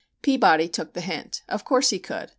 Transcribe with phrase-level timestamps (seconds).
[0.23, 1.43] Peabody took the hint.
[1.47, 2.29] Of course he could.